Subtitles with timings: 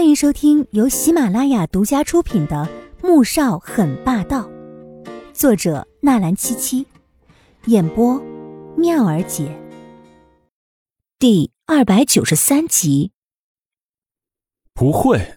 [0.00, 2.66] 欢迎收听由喜马拉雅独家出品的
[3.06, 4.48] 《穆少很霸道》，
[5.34, 6.86] 作者纳兰七七，
[7.66, 8.18] 演播
[8.78, 9.54] 妙儿姐。
[11.18, 13.12] 第二百九十三集。
[14.72, 15.34] 不会，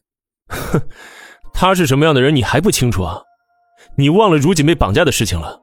[0.47, 0.81] 哼，
[1.53, 3.21] 他是什么样的人，你还不清楚啊？
[3.97, 5.61] 你忘了如锦被绑架的事情了？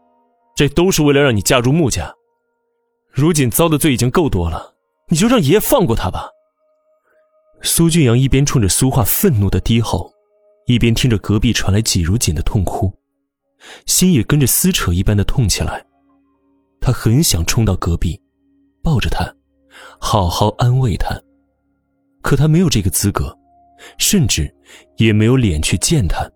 [0.54, 2.14] 这都是为了让你嫁入穆家。
[3.10, 4.74] 如锦遭的罪已经够多了，
[5.08, 6.28] 你就让爷爷放过他吧。
[7.62, 10.10] 苏俊阳一边冲着苏画愤怒的低吼，
[10.66, 12.92] 一边听着隔壁传来季如锦的痛哭，
[13.86, 15.84] 心也跟着撕扯一般的痛起来。
[16.80, 18.18] 他很想冲到隔壁，
[18.82, 19.30] 抱着她，
[19.98, 21.14] 好好安慰她，
[22.22, 23.36] 可他没有这个资格，
[23.98, 24.52] 甚至
[24.96, 26.26] 也没有脸去见她，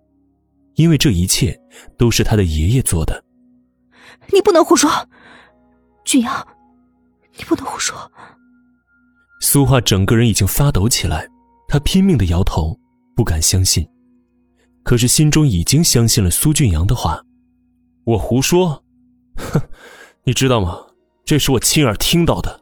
[0.75, 1.59] 因为这一切
[1.97, 3.25] 都是他的爷爷做的。
[4.31, 4.91] 你不能胡说，
[6.05, 6.47] 俊阳，
[7.39, 7.97] 你不能胡说。
[9.45, 11.29] 苏画整个人已经发抖起来，
[11.69, 12.75] 他拼命的摇头，
[13.15, 13.87] 不敢相信，
[14.83, 17.23] 可是心中已经相信了苏俊阳的话。
[18.05, 18.83] 我胡说？
[19.37, 19.61] 哼，
[20.25, 20.81] 你知道吗？
[21.27, 22.59] 这是我亲耳听到的，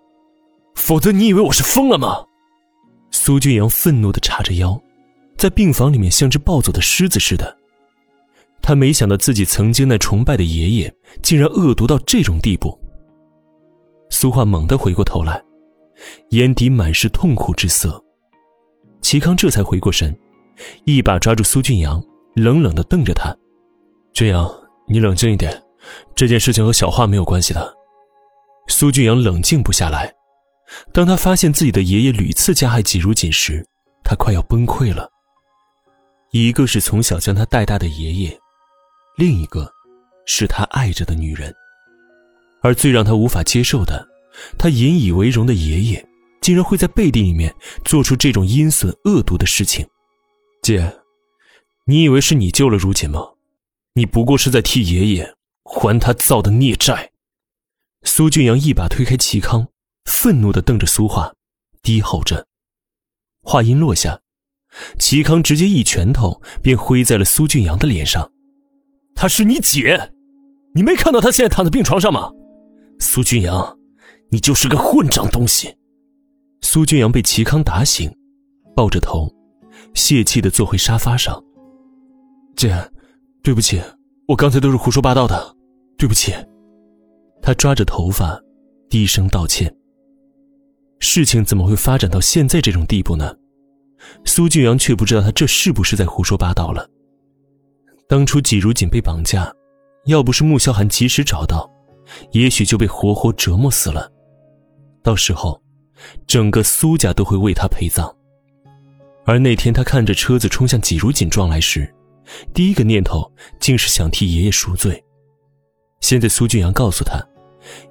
[0.75, 2.17] 否则你以为我是疯了吗？
[3.13, 4.79] 苏俊阳愤怒的叉着腰，
[5.39, 7.57] 在病房里面像只暴走的狮子似的。
[8.61, 12.77] 他没想到自己曾经那崇拜的爷爷，竟然恶毒到这种地步。
[14.11, 15.41] 苏画猛地回过头来。
[16.31, 18.03] 眼底满是痛苦之色，
[19.01, 20.17] 齐康这才回过神，
[20.85, 22.03] 一把抓住苏俊阳，
[22.35, 23.35] 冷冷的瞪着他
[24.13, 24.51] ：“俊阳，
[24.87, 25.63] 你冷静一点，
[26.15, 27.75] 这件事情和小花没有关系的。”
[28.69, 30.13] 苏俊阳冷静不下来，
[30.93, 33.67] 当他发现自己的爷爷屡次加害季如锦时，
[34.05, 35.09] 他快要崩溃了。
[36.31, 38.41] 一个是从小将他带大的爷爷，
[39.17, 39.71] 另一个，
[40.25, 41.55] 是他爱着的女人，
[42.63, 44.09] 而最让他无法接受的。
[44.59, 46.09] 他引以为荣的爷爷，
[46.41, 49.87] 竟然会在背地里面做出这种阴损恶毒的事情。
[50.63, 50.99] 姐，
[51.87, 53.21] 你以为是你救了如锦吗？
[53.95, 57.11] 你不过是在替爷爷还他造的孽债。
[58.05, 59.69] 苏俊阳一把推开齐康，
[60.07, 61.33] 愤怒的瞪着苏画，
[61.83, 62.47] 低吼着。
[63.43, 64.21] 话音落下，
[64.99, 68.33] 齐康直接一拳头便挥在了苏俊阳的脸上。
[69.15, 70.13] 她是你姐，
[70.75, 72.31] 你没看到她现在躺在病床上吗？
[72.99, 73.79] 苏俊阳。
[74.33, 75.77] 你就是个混账东西！
[76.63, 78.11] 苏俊阳被齐康打醒，
[78.75, 79.31] 抱着头，
[79.93, 81.39] 泄气的坐回沙发上。
[82.57, 82.75] 姐，
[83.43, 83.79] 对不起，
[84.27, 85.55] 我刚才都是胡说八道的，
[85.99, 86.33] 对不起。
[87.43, 88.41] 他抓着头发，
[88.89, 89.71] 低声道歉。
[90.99, 93.37] 事情怎么会发展到现在这种地步呢？
[94.25, 96.89] 苏俊阳却不知道他这是不是在胡说八道了。
[98.09, 99.53] 当初季如锦被绑架，
[100.07, 101.71] 要不是穆萧寒及时找到，
[102.31, 104.11] 也许就被活活折磨死了。
[105.03, 105.61] 到时候，
[106.27, 108.15] 整个苏家都会为他陪葬。
[109.25, 111.93] 而那天他看着车子冲向季如锦撞来时，
[112.55, 113.31] 第一个念头
[113.61, 115.03] 竟是想替爷爷赎罪。
[116.01, 117.21] 现在苏俊阳告诉他，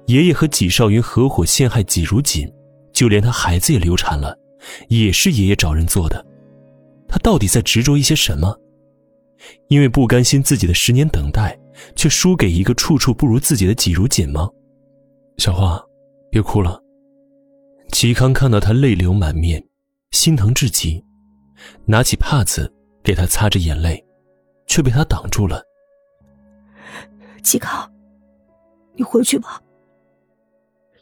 [0.06, 2.50] 爷爷和纪少云合伙陷害季如锦，
[2.92, 4.36] 就连他孩子也流产了，
[4.88, 6.24] 也是爷爷找人做的。
[7.08, 8.58] 他到底在执着一些什么？
[9.68, 11.58] 因为不甘心自己的十年等待，
[11.96, 14.48] 却输给一个处处不如自己的季如锦吗？
[15.38, 15.82] 小花，
[16.30, 16.81] 别哭了。
[17.92, 19.62] 齐康看到他泪流满面，
[20.10, 21.04] 心疼至极，
[21.84, 22.72] 拿起帕子
[23.04, 24.02] 给他擦着眼泪，
[24.66, 25.62] 却被他挡住了。
[27.44, 27.88] 齐康，
[28.94, 29.62] 你回去吧。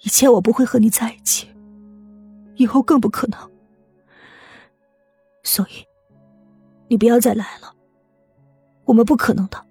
[0.02, 1.48] 以前我不会和你在一起，
[2.56, 3.38] 以后更不可能。
[5.44, 5.86] 所以，
[6.88, 7.72] 你不要再来了。
[8.84, 9.64] 我们不可能的。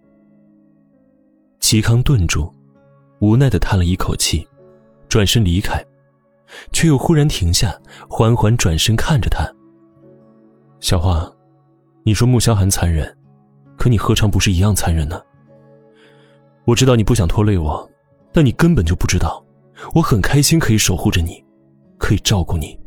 [1.60, 2.52] 齐康顿住，
[3.20, 4.48] 无奈的叹了一口气，
[5.10, 5.86] 转身离开。
[6.72, 7.76] 却又忽然停下，
[8.10, 9.50] 缓缓转身看着他。
[10.80, 11.30] 小花，
[12.04, 13.18] 你说穆萧寒残忍，
[13.78, 15.22] 可你何尝不是一样残忍呢？
[16.66, 17.90] 我知道你不想拖累我，
[18.32, 19.44] 但你根本就不知道，
[19.94, 21.44] 我很开心可以守护着你，
[21.98, 22.80] 可以照顾你。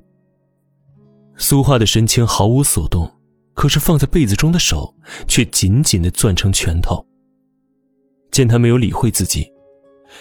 [1.36, 3.10] 苏画的神情毫无所动，
[3.54, 4.94] 可是放在被子中的手
[5.26, 7.04] 却紧紧的攥成拳头。
[8.30, 9.50] 见他没有理会自己，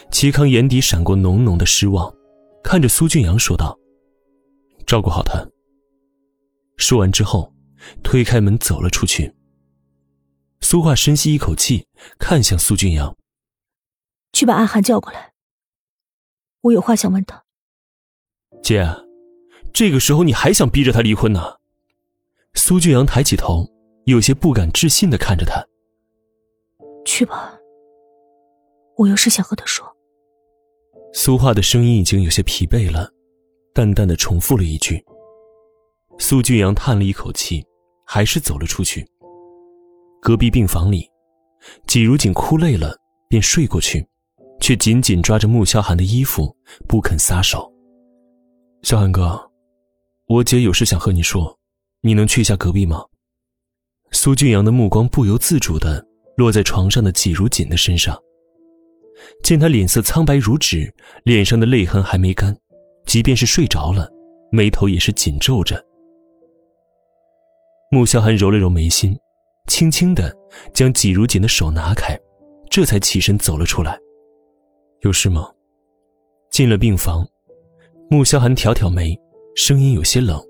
[0.10, 2.14] 齐康眼底闪过浓浓的失望。
[2.64, 3.78] 看着苏俊阳说道
[4.86, 5.46] ：“照顾好他。”
[6.78, 7.54] 说完之后，
[8.04, 9.34] 推开门走了出去。
[10.62, 11.88] 苏画深吸一口气，
[12.20, 13.16] 看向苏俊阳
[14.34, 15.34] ：“去把阿涵叫过来，
[16.62, 17.44] 我有话想问他。”
[18.64, 18.88] 姐，
[19.74, 21.58] 这个时候你还想逼着他离婚呢？
[22.54, 23.68] 苏俊阳抬起头，
[24.06, 25.66] 有些不敢置信的看着他
[27.06, 27.58] ：“去吧，
[28.98, 29.91] 我有事想和他说。”
[31.14, 33.10] 苏画的声音已经有些疲惫了，
[33.74, 35.04] 淡淡的重复了一句。
[36.18, 37.66] 苏俊阳叹了一口气，
[38.06, 39.06] 还是走了出去。
[40.22, 41.10] 隔壁病房里，
[41.86, 42.96] 季如锦哭累了，
[43.28, 44.06] 便睡过去，
[44.62, 46.56] 却紧紧抓着穆萧寒的衣服，
[46.88, 47.70] 不肯撒手。
[48.84, 49.40] 萧寒哥，
[50.28, 51.60] 我姐有事想和你说，
[52.02, 53.04] 你能去一下隔壁吗？
[54.12, 56.06] 苏俊阳的目光不由自主的
[56.38, 58.18] 落在床上的季如锦的身上，
[59.44, 60.94] 见他脸色苍白如纸，
[61.24, 62.56] 脸上的泪痕还没干，
[63.06, 64.10] 即便是睡着了，
[64.52, 65.84] 眉头也是紧皱着。
[67.92, 69.18] 穆萧寒揉了揉眉心。
[69.68, 70.36] 轻轻的
[70.74, 72.20] 将季如锦的手拿开，
[72.70, 73.98] 这才起身走了出来。
[75.02, 75.50] 有事吗？
[76.50, 77.26] 进了病房，
[78.10, 79.18] 穆萧寒挑挑眉，
[79.56, 80.44] 声音有些冷：“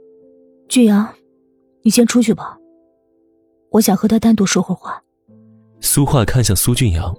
[0.70, 1.14] 俊阳，
[1.84, 2.58] 你先出去吧，
[3.72, 5.00] 我想和他单独说会话。”
[5.82, 7.14] 苏画看向苏俊阳，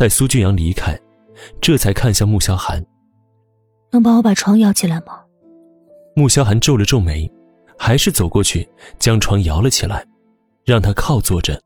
[0.00, 0.98] 待苏俊阳离开，
[1.60, 2.82] 这才看向穆萧寒
[3.92, 5.22] ：“能帮我把床摇起来吗？”
[6.16, 7.30] 穆萧寒皱了皱眉，
[7.78, 8.66] 还是走过去
[8.98, 10.02] 将床摇了起来。
[10.64, 11.60] 让他靠坐着。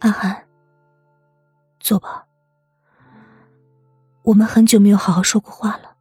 [0.00, 0.44] 阿寒，
[1.78, 2.24] 坐吧。
[4.24, 5.94] 我们很久没有好好说过话了。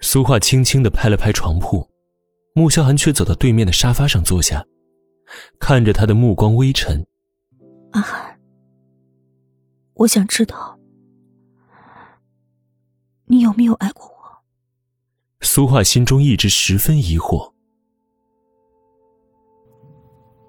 [0.00, 1.86] 苏画轻轻的拍了拍床铺，
[2.54, 4.64] 穆萧寒却走到对面的沙发上坐下，
[5.60, 7.06] 看着他的目光微沉。
[7.92, 8.39] 阿寒，
[10.00, 10.78] 我想知道，
[13.26, 14.42] 你有没有爱过我？
[15.42, 17.52] 苏画心中一直十分疑惑。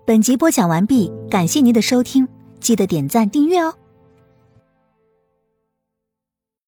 [0.05, 2.25] 本集播讲完毕，感谢您的收听，
[2.61, 3.77] 记得点赞订阅哦。